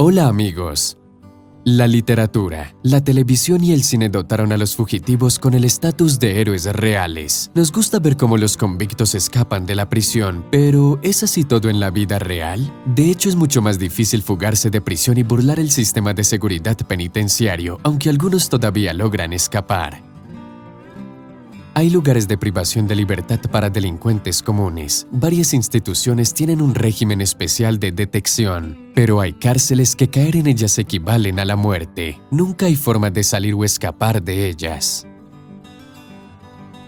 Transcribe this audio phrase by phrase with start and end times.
[0.00, 0.96] Hola amigos.
[1.64, 6.40] La literatura, la televisión y el cine dotaron a los fugitivos con el estatus de
[6.40, 7.50] héroes reales.
[7.56, 11.80] Nos gusta ver cómo los convictos escapan de la prisión, pero ¿es así todo en
[11.80, 12.72] la vida real?
[12.86, 16.76] De hecho, es mucho más difícil fugarse de prisión y burlar el sistema de seguridad
[16.76, 20.07] penitenciario, aunque algunos todavía logran escapar.
[21.78, 25.06] Hay lugares de privación de libertad para delincuentes comunes.
[25.12, 30.76] Varias instituciones tienen un régimen especial de detección, pero hay cárceles que caer en ellas
[30.80, 32.20] equivalen a la muerte.
[32.32, 35.06] Nunca hay forma de salir o escapar de ellas.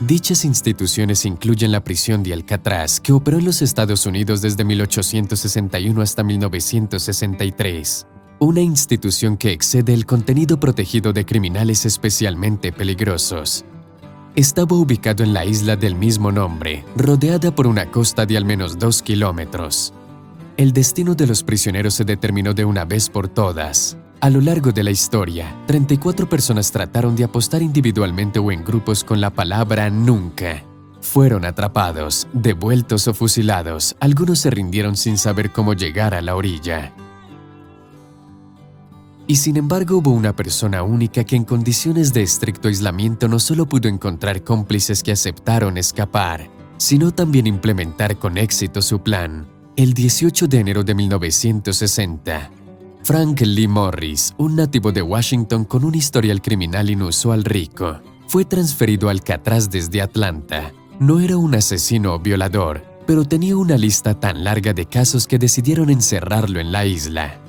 [0.00, 6.02] Dichas instituciones incluyen la prisión de Alcatraz, que operó en los Estados Unidos desde 1861
[6.02, 8.08] hasta 1963,
[8.40, 13.64] una institución que excede el contenido protegido de criminales especialmente peligrosos,
[14.34, 18.78] estaba ubicado en la isla del mismo nombre, rodeada por una costa de al menos
[18.78, 19.92] dos kilómetros.
[20.56, 23.96] El destino de los prisioneros se determinó de una vez por todas.
[24.20, 29.02] A lo largo de la historia, 34 personas trataron de apostar individualmente o en grupos
[29.04, 30.62] con la palabra nunca.
[31.00, 33.96] Fueron atrapados, devueltos o fusilados.
[33.98, 36.94] Algunos se rindieron sin saber cómo llegar a la orilla.
[39.26, 43.66] Y sin embargo hubo una persona única que en condiciones de estricto aislamiento no solo
[43.66, 49.46] pudo encontrar cómplices que aceptaron escapar, sino también implementar con éxito su plan.
[49.76, 52.50] El 18 de enero de 1960,
[53.04, 59.08] Frank Lee Morris, un nativo de Washington con un historial criminal inusual rico, fue transferido
[59.08, 60.72] al Alcatraz desde Atlanta.
[61.00, 65.38] No era un asesino o violador, pero tenía una lista tan larga de casos que
[65.38, 67.41] decidieron encerrarlo en la isla.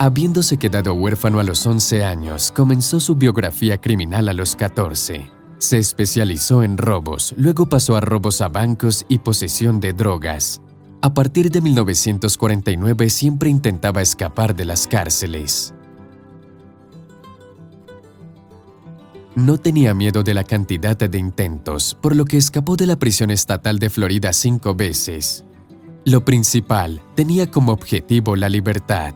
[0.00, 5.28] Habiéndose quedado huérfano a los 11 años, comenzó su biografía criminal a los 14.
[5.58, 10.60] Se especializó en robos, luego pasó a robos a bancos y posesión de drogas.
[11.02, 15.74] A partir de 1949 siempre intentaba escapar de las cárceles.
[19.34, 23.32] No tenía miedo de la cantidad de intentos, por lo que escapó de la prisión
[23.32, 25.44] estatal de Florida cinco veces.
[26.04, 29.14] Lo principal, tenía como objetivo la libertad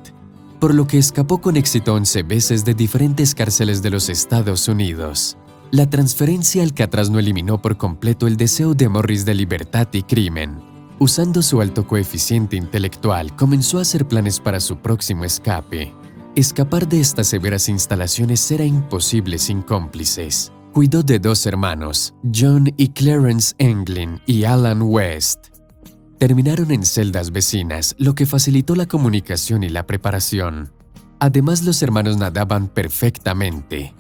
[0.63, 5.37] por lo que escapó con éxito 11 veces de diferentes cárceles de los Estados Unidos.
[5.73, 10.05] La transferencia al Alcatraz no eliminó por completo el deseo de Morris de libertad y
[10.05, 10.63] crimen.
[11.01, 15.93] Usando su alto coeficiente intelectual, comenzó a hacer planes para su próximo escape.
[16.37, 20.53] Escapar de estas severas instalaciones era imposible sin cómplices.
[20.73, 25.49] Cuidó de dos hermanos, John y Clarence Englin y Alan West,
[26.23, 30.71] terminaron en celdas vecinas, lo que facilitó la comunicación y la preparación.
[31.19, 33.93] Además, los hermanos nadaban perfectamente.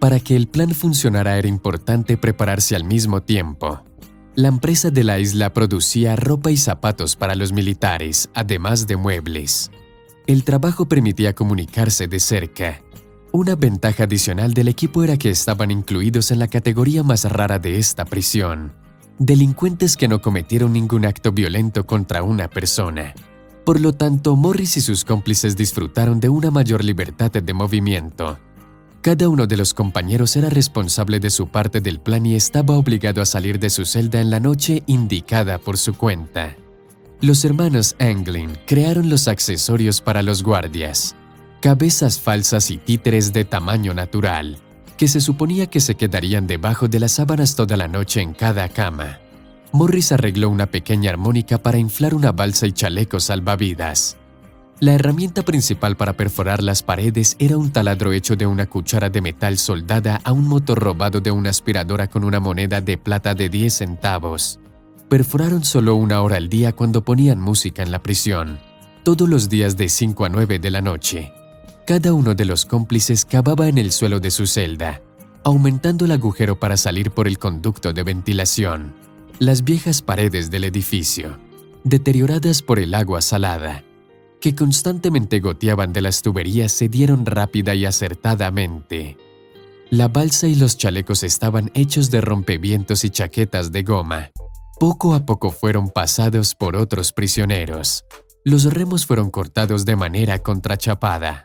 [0.00, 3.84] Para que el plan funcionara era importante prepararse al mismo tiempo.
[4.34, 9.70] La empresa de la isla producía ropa y zapatos para los militares, además de muebles.
[10.26, 12.82] El trabajo permitía comunicarse de cerca.
[13.30, 17.78] Una ventaja adicional del equipo era que estaban incluidos en la categoría más rara de
[17.78, 18.81] esta prisión,
[19.18, 23.14] delincuentes que no cometieron ningún acto violento contra una persona.
[23.64, 28.38] Por lo tanto, Morris y sus cómplices disfrutaron de una mayor libertad de movimiento.
[29.02, 33.20] Cada uno de los compañeros era responsable de su parte del plan y estaba obligado
[33.20, 36.56] a salir de su celda en la noche indicada por su cuenta.
[37.20, 41.14] Los hermanos Anglin crearon los accesorios para los guardias,
[41.60, 44.58] cabezas falsas y títeres de tamaño natural,
[45.02, 48.68] que se suponía que se quedarían debajo de las sábanas toda la noche en cada
[48.68, 49.18] cama.
[49.72, 54.16] Morris arregló una pequeña armónica para inflar una balsa y chalecos salvavidas.
[54.78, 59.20] La herramienta principal para perforar las paredes era un taladro hecho de una cuchara de
[59.20, 63.48] metal soldada a un motor robado de una aspiradora con una moneda de plata de
[63.48, 64.60] 10 centavos.
[65.08, 68.60] Perforaron solo una hora al día cuando ponían música en la prisión,
[69.02, 71.32] todos los días de 5 a 9 de la noche.
[71.86, 75.02] Cada uno de los cómplices cavaba en el suelo de su celda,
[75.42, 78.94] aumentando el agujero para salir por el conducto de ventilación.
[79.40, 81.38] Las viejas paredes del edificio,
[81.82, 83.82] deterioradas por el agua salada,
[84.40, 89.16] que constantemente goteaban de las tuberías, se dieron rápida y acertadamente.
[89.90, 94.30] La balsa y los chalecos estaban hechos de rompevientos y chaquetas de goma.
[94.78, 98.04] Poco a poco fueron pasados por otros prisioneros.
[98.44, 101.44] Los remos fueron cortados de manera contrachapada.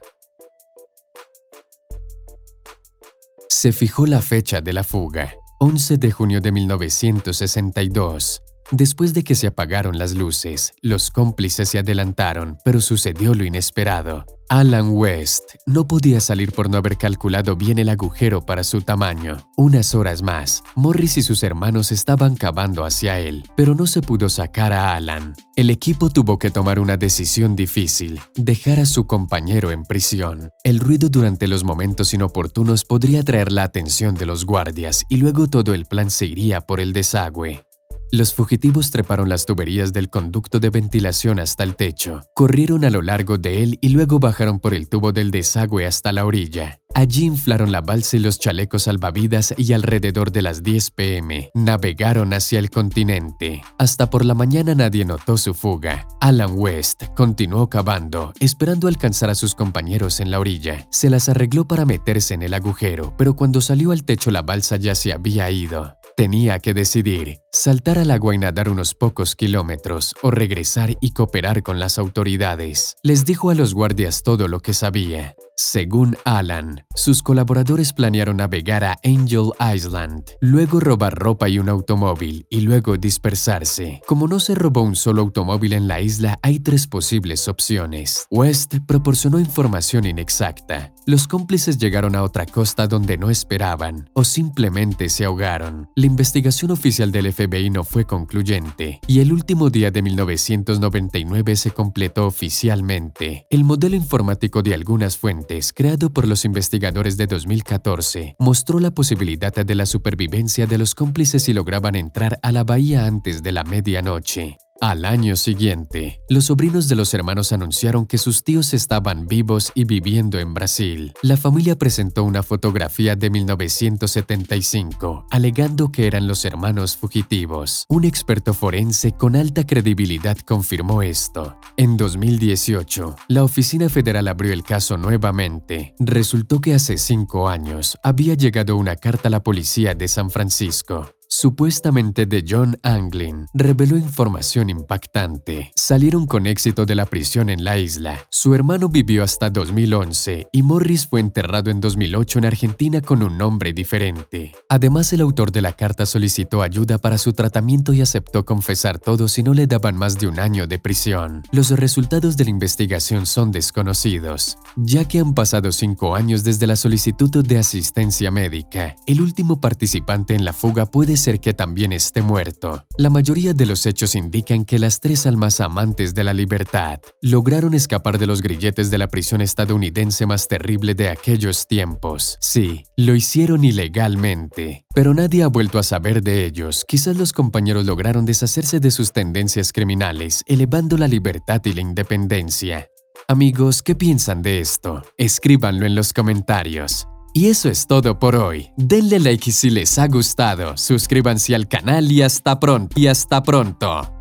[3.60, 8.44] Se fijó la fecha de la fuga, 11 de junio de 1962.
[8.72, 14.26] Después de que se apagaron las luces, los cómplices se adelantaron, pero sucedió lo inesperado.
[14.50, 19.38] Alan West no podía salir por no haber calculado bien el agujero para su tamaño.
[19.58, 24.30] Unas horas más, Morris y sus hermanos estaban cavando hacia él, pero no se pudo
[24.30, 25.34] sacar a Alan.
[25.56, 30.50] El equipo tuvo que tomar una decisión difícil, dejar a su compañero en prisión.
[30.64, 35.48] El ruido durante los momentos inoportunos podría atraer la atención de los guardias y luego
[35.48, 37.67] todo el plan se iría por el desagüe.
[38.12, 43.02] Los fugitivos treparon las tuberías del conducto de ventilación hasta el techo, corrieron a lo
[43.02, 46.80] largo de él y luego bajaron por el tubo del desagüe hasta la orilla.
[46.94, 52.34] Allí inflaron la balsa y los chalecos salvavidas y alrededor de las 10 pm navegaron
[52.34, 53.62] hacia el continente.
[53.78, 56.08] Hasta por la mañana nadie notó su fuga.
[56.22, 60.88] Alan West continuó cavando, esperando alcanzar a sus compañeros en la orilla.
[60.90, 64.78] Se las arregló para meterse en el agujero, pero cuando salió al techo la balsa
[64.78, 65.97] ya se había ido.
[66.18, 71.62] Tenía que decidir, saltar al agua y nadar unos pocos kilómetros o regresar y cooperar
[71.62, 72.96] con las autoridades.
[73.04, 75.36] Les dijo a los guardias todo lo que sabía.
[75.56, 82.48] Según Alan, sus colaboradores planearon navegar a Angel Island, luego robar ropa y un automóvil
[82.50, 84.02] y luego dispersarse.
[84.08, 88.26] Como no se robó un solo automóvil en la isla, hay tres posibles opciones.
[88.32, 90.92] West proporcionó información inexacta.
[91.08, 95.90] Los cómplices llegaron a otra costa donde no esperaban o simplemente se ahogaron.
[95.96, 101.72] La investigación oficial del FBI no fue concluyente y el último día de 1999 se
[101.72, 103.46] completó oficialmente.
[103.50, 109.54] El modelo informático de algunas fuentes creado por los investigadores de 2014, mostró la posibilidad
[109.54, 113.64] de la supervivencia de los cómplices si lograban entrar a la bahía antes de la
[113.64, 114.58] medianoche.
[114.80, 119.86] Al año siguiente, los sobrinos de los hermanos anunciaron que sus tíos estaban vivos y
[119.86, 121.14] viviendo en Brasil.
[121.24, 127.86] La familia presentó una fotografía de 1975, alegando que eran los hermanos fugitivos.
[127.90, 131.58] Un experto forense con alta credibilidad confirmó esto.
[131.76, 135.96] En 2018, la Oficina Federal abrió el caso nuevamente.
[135.98, 141.17] Resultó que hace cinco años había llegado una carta a la policía de San Francisco
[141.28, 145.72] supuestamente de John Anglin, reveló información impactante.
[145.76, 148.26] Salieron con éxito de la prisión en la isla.
[148.30, 153.38] Su hermano vivió hasta 2011 y Morris fue enterrado en 2008 en Argentina con un
[153.38, 154.54] nombre diferente.
[154.70, 159.28] Además, el autor de la carta solicitó ayuda para su tratamiento y aceptó confesar todo
[159.28, 161.44] si no le daban más de un año de prisión.
[161.52, 166.76] Los resultados de la investigación son desconocidos, ya que han pasado cinco años desde la
[166.76, 168.96] solicitud de asistencia médica.
[169.06, 170.86] El último participante en la fuga
[171.18, 172.86] ser que también esté muerto.
[172.98, 177.74] La mayoría de los hechos indican que las tres almas amantes de la libertad lograron
[177.74, 182.38] escapar de los grilletes de la prisión estadounidense más terrible de aquellos tiempos.
[182.42, 186.86] Sí, lo hicieron ilegalmente, pero nadie ha vuelto a saber de ellos.
[186.88, 192.88] Quizás los compañeros lograron deshacerse de sus tendencias criminales, elevando la libertad y la independencia.
[193.28, 195.04] Amigos, ¿qué piensan de esto?
[195.18, 197.08] Escríbanlo en los comentarios.
[197.38, 198.72] Y eso es todo por hoy.
[198.78, 203.00] Denle like si les ha gustado, suscríbanse al canal y hasta pronto.
[203.00, 204.17] Y hasta pronto.